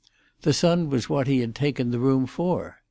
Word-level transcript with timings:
The 0.41 0.51
sun 0.51 0.89
was 0.89 1.09
what 1.09 1.27
he 1.27 1.41
had 1.41 1.53
taken 1.53 1.91
the 1.91 1.99
room 1.99 2.25
for. 2.25 2.79